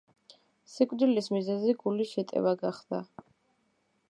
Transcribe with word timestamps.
სიკვდილის 0.75 1.29
მიზეზი 1.35 1.77
გულის 1.85 2.15
შეტევა 2.17 2.57
გახდა. 2.67 3.05